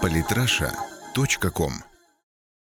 [0.00, 1.72] Политраша.ком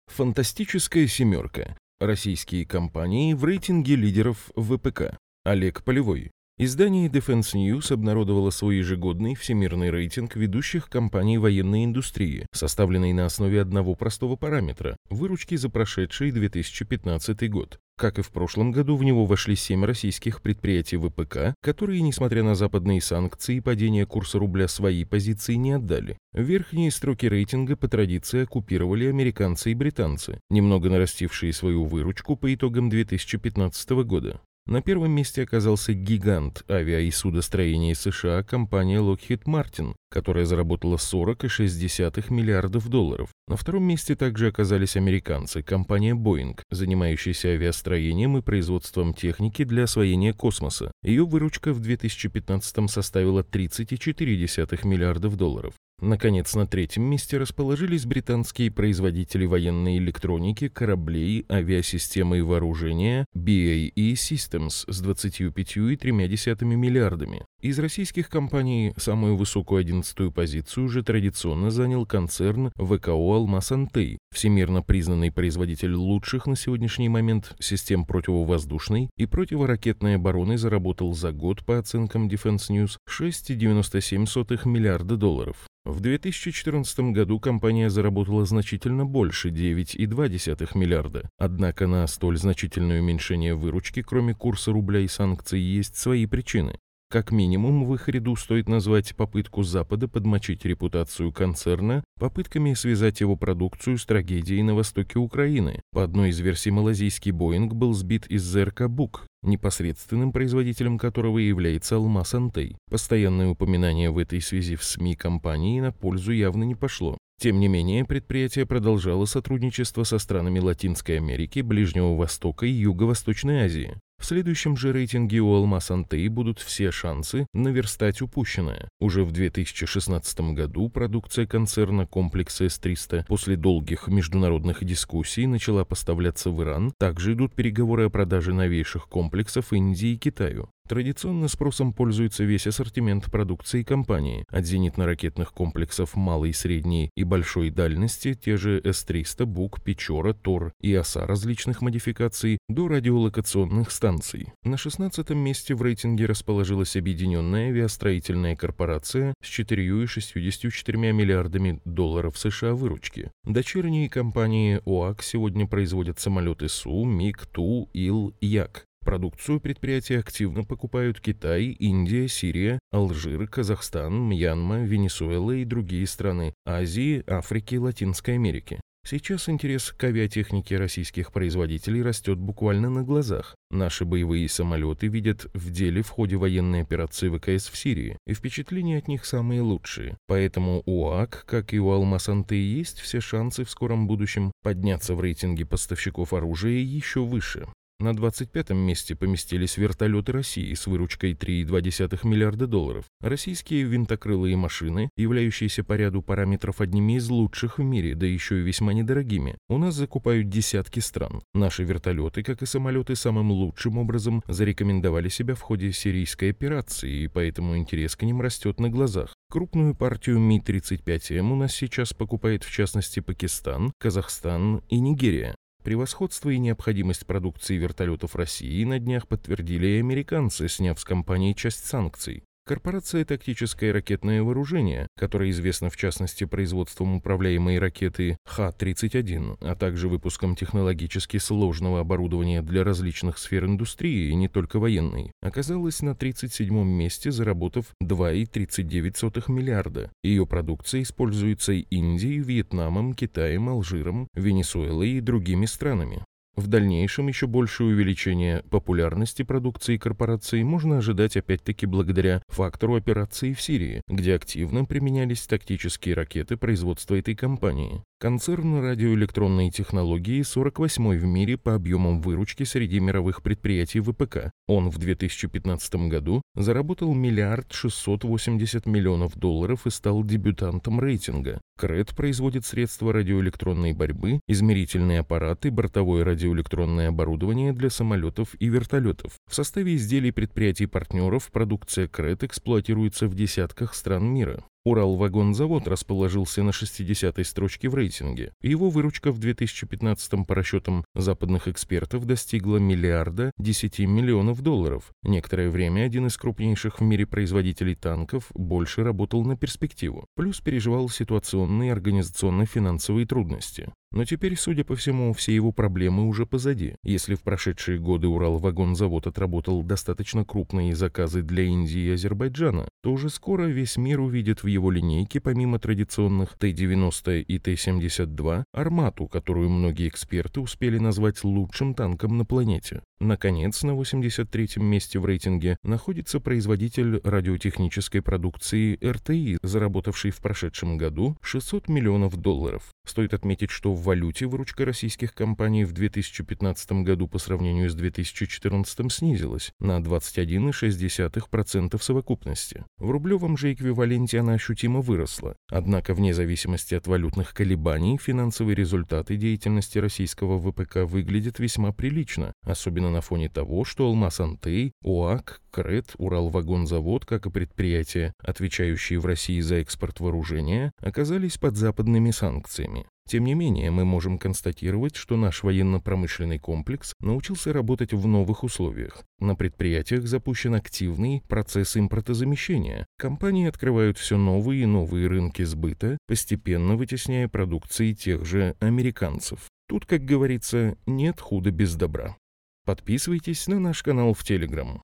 [0.08, 1.76] Фантастическая семерка.
[2.00, 5.16] Российские компании в рейтинге лидеров ВПК.
[5.44, 6.32] Олег Полевой.
[6.58, 13.60] Издание Defense News обнародовало свой ежегодный всемирный рейтинг ведущих компаний военной индустрии, составленный на основе
[13.60, 17.80] одного простого параметра– выручки за прошедший 2015 год.
[18.00, 22.54] Как и в прошлом году, в него вошли семь российских предприятий ВПК, которые, несмотря на
[22.54, 26.16] западные санкции и падение курса рубля, свои позиции не отдали.
[26.32, 32.88] Верхние строки рейтинга по традиции оккупировали американцы и британцы, немного нарастившие свою выручку по итогам
[32.88, 34.40] 2015 года.
[34.70, 42.30] На первом месте оказался гигант авиа- и судостроения США компания Lockheed Martin, которая заработала 40,6
[42.30, 43.30] миллиардов долларов.
[43.48, 50.32] На втором месте также оказались американцы, компания Boeing, занимающаяся авиастроением и производством техники для освоения
[50.32, 50.92] космоса.
[51.02, 55.74] Ее выручка в 2015 составила 30,4 миллиардов долларов.
[56.00, 64.90] Наконец, на третьем месте расположились британские производители военной электроники, кораблей, авиасистемы и вооружения BAE Systems
[64.90, 67.44] с 25,3 миллиардами.
[67.60, 74.82] Из российских компаний самую высокую одиннадцатую позицию уже традиционно занял концерн ВКО «Алмаз Антей», всемирно
[74.82, 81.78] признанный производитель лучших на сегодняшний момент систем противовоздушной и противоракетной обороны заработал за год по
[81.78, 85.69] оценкам Defense News 6,97 миллиарда долларов.
[85.90, 91.28] В 2014 году компания заработала значительно больше 9,2 миллиарда.
[91.36, 96.78] Однако на столь значительное уменьшение выручки, кроме курса рубля и санкций, есть свои причины.
[97.10, 103.34] Как минимум, в их ряду стоит назвать попытку Запада подмочить репутацию концерна попытками связать его
[103.34, 105.82] продукцию с трагедией на востоке Украины.
[105.90, 111.96] По одной из версий, малазийский Боинг был сбит из ЗРК «Бук», непосредственным производителем которого является
[111.96, 112.76] Алмаз Антей.
[112.88, 117.18] Постоянное упоминание в этой связи в СМИ компании на пользу явно не пошло.
[117.40, 123.96] Тем не менее, предприятие продолжало сотрудничество со странами Латинской Америки, Ближнего Востока и Юго-Восточной Азии.
[124.20, 128.90] В следующем же рейтинге у Алмаз Антей будут все шансы наверстать упущенное.
[129.00, 136.62] Уже в 2016 году продукция концерна комплекса С-300 после долгих международных дискуссий начала поставляться в
[136.62, 136.92] Иран.
[136.98, 140.68] Также идут переговоры о продаже новейших комплексов Индии и Китаю.
[140.90, 148.34] Традиционно спросом пользуется весь ассортимент продукции компании, от зенитно-ракетных комплексов малой, средней и большой дальности,
[148.34, 154.48] те же С-300, БУК, Печора, Тор и ОСА различных модификаций, до радиолокационных станций.
[154.64, 163.30] На 16 месте в рейтинге расположилась Объединенная авиастроительная корпорация с 4,64 миллиардами долларов США выручки.
[163.44, 168.89] Дочерние компании ОАК сегодня производят самолеты Су, МиГ, Ту, Ил, Як.
[169.10, 177.24] Продукцию предприятия активно покупают Китай, Индия, Сирия, Алжир, Казахстан, Мьянма, Венесуэла и другие страны Азии,
[177.26, 178.80] Африки Латинской Америки.
[179.04, 183.56] Сейчас интерес к авиатехнике российских производителей растет буквально на глазах.
[183.72, 188.98] Наши боевые самолеты видят в деле в ходе военной операции ВКС в Сирии, и впечатления
[188.98, 190.16] от них самые лучшие.
[190.28, 195.20] Поэтому у АК, как и у Алмасанты, есть все шансы в скором будущем подняться в
[195.20, 197.66] рейтинге поставщиков оружия еще выше.
[198.00, 203.04] На 25-м месте поместились вертолеты России с выручкой 3,2 миллиарда долларов.
[203.20, 208.62] Российские винтокрылые машины, являющиеся по ряду параметров одними из лучших в мире, да еще и
[208.62, 209.58] весьма недорогими.
[209.68, 211.42] У нас закупают десятки стран.
[211.52, 217.28] Наши вертолеты, как и самолеты, самым лучшим образом зарекомендовали себя в ходе сирийской операции, и
[217.28, 219.34] поэтому интерес к ним растет на глазах.
[219.50, 225.54] Крупную партию Ми-35М у нас сейчас покупает в частности Пакистан, Казахстан и Нигерия.
[225.82, 231.86] Превосходство и необходимость продукции вертолетов России на днях подтвердили и американцы, сняв с компании часть
[231.86, 232.44] санкций.
[232.66, 240.54] Корпорация «Тактическое ракетное вооружение», которая известна в частности производством управляемой ракеты Х-31, а также выпуском
[240.54, 247.32] технологически сложного оборудования для различных сфер индустрии, и не только военной, оказалась на 37-м месте,
[247.32, 250.12] заработав 2,39 миллиарда.
[250.22, 256.24] Ее продукция используется Индией, Вьетнамом, Китаем, Алжиром, Венесуэлой и другими странами.
[256.56, 263.60] В дальнейшем еще большее увеличение популярности продукции корпорации можно ожидать опять-таки благодаря фактору операции в
[263.60, 268.02] Сирии, где активно применялись тактические ракеты производства этой компании.
[268.20, 274.50] Концерн радиоэлектронной технологии 48 в мире по объемам выручки среди мировых предприятий ВПК.
[274.68, 281.62] Он в 2015 году заработал миллиард 680 миллионов долларов и стал дебютантом рейтинга.
[281.78, 289.32] КРЭД производит средства радиоэлектронной борьбы, измерительные аппараты, бортовое радиоэлектронное оборудование для самолетов и вертолетов.
[289.48, 294.64] В составе изделий предприятий-партнеров продукция КРЭД эксплуатируется в десятках стран мира.
[294.84, 298.54] Уралвагонзавод расположился на 60-й строчке в рейтинге.
[298.62, 305.12] Его выручка в 2015 по расчетам западных экспертов достигла миллиарда 10 миллионов долларов.
[305.22, 311.10] Некоторое время один из крупнейших в мире производителей танков больше работал на перспективу, плюс переживал
[311.10, 313.92] ситуационные организационно-финансовые трудности.
[314.12, 316.96] Но теперь, судя по всему, все его проблемы уже позади.
[317.04, 323.30] Если в прошедшие годы Уралвагонзавод отработал достаточно крупные заказы для Индии и Азербайджана, то уже
[323.30, 330.08] скоро весь мир увидит в его линейке, помимо традиционных Т-90 и Т-72, армату, которую многие
[330.08, 333.02] эксперты успели назвать лучшим танком на планете.
[333.20, 341.36] Наконец, на 83-м месте в рейтинге находится производитель радиотехнической продукции РТИ, заработавший в прошедшем году
[341.42, 342.90] 600 миллионов долларов.
[343.06, 349.12] Стоит отметить, что в валюте выручка российских компаний в 2015 году по сравнению с 2014
[349.12, 352.86] снизилась на 21,6% в совокупности.
[352.98, 355.54] В рублевом же эквиваленте она ощутимо выросла.
[355.68, 363.10] Однако, вне зависимости от валютных колебаний, финансовые результаты деятельности российского ВПК выглядят весьма прилично, особенно
[363.10, 369.76] на фоне того, что Алмаз-Антей, ОАК, КРЭТ, Уралвагонзавод, как и предприятия, отвечающие в России за
[369.76, 373.04] экспорт вооружения, оказались под западными санкциями.
[373.28, 379.22] Тем не менее, мы можем констатировать, что наш военно-промышленный комплекс научился работать в новых условиях.
[379.38, 383.06] На предприятиях запущен активный процесс импортозамещения.
[383.16, 389.68] Компании открывают все новые и новые рынки сбыта, постепенно вытесняя продукции тех же американцев.
[389.88, 392.36] Тут, как говорится, нет худа без добра.
[392.84, 395.02] Подписывайтесь на наш канал в Телеграм.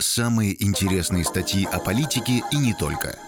[0.00, 3.16] Самые интересные статьи о политике и не только–